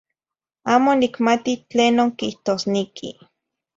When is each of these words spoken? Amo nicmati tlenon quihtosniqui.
Amo 0.73 0.91
nicmati 1.01 1.53
tlenon 1.69 2.09
quihtosniqui. 2.17 3.09